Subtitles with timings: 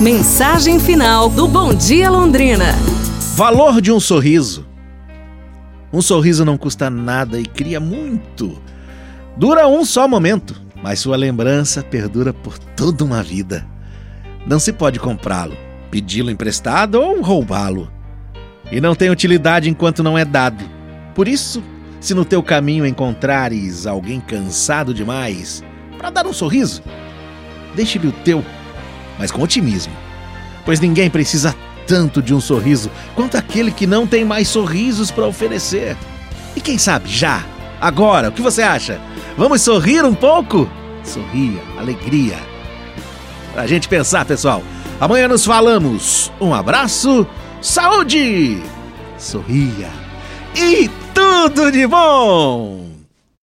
[0.00, 2.74] Mensagem final do Bom Dia Londrina.
[3.34, 4.66] Valor de um sorriso.
[5.90, 8.60] Um sorriso não custa nada e cria muito.
[9.38, 13.66] Dura um só momento, mas sua lembrança perdura por toda uma vida.
[14.46, 15.56] Não se pode comprá-lo,
[15.90, 17.90] pedi-lo emprestado ou roubá-lo.
[18.70, 20.62] E não tem utilidade enquanto não é dado.
[21.14, 21.62] Por isso,
[22.00, 25.64] se no teu caminho encontrares alguém cansado demais
[25.96, 26.82] para dar um sorriso,
[27.74, 28.44] deixe-lhe o teu,
[29.18, 29.92] mas com otimismo.
[30.64, 31.54] Pois ninguém precisa
[31.86, 35.96] tanto de um sorriso quanto aquele que não tem mais sorrisos para oferecer.
[36.54, 37.44] E quem sabe já,
[37.80, 39.00] agora, o que você acha?
[39.36, 40.68] Vamos sorrir um pouco?
[41.04, 42.38] Sorria, alegria.
[43.52, 44.62] Pra gente pensar, pessoal.
[45.00, 46.32] Amanhã nos falamos.
[46.40, 47.26] Um abraço,
[47.60, 48.62] saúde,
[49.18, 49.90] sorria
[50.54, 52.95] e tudo de bom!